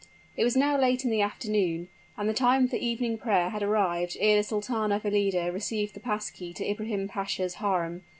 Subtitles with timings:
[0.35, 4.17] It was now late in the afternoon, and the time for evening prayer had arrived
[4.19, 8.01] ere the Sultana Valida received the pass key to Ibrahim Pasha's harem.